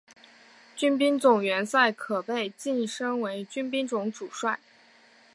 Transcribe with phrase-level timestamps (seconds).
[0.75, 4.59] 军兵种元帅可被晋升为军兵种主帅。